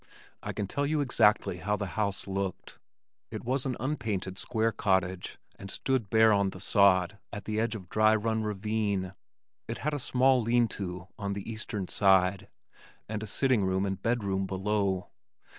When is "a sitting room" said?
13.21-13.85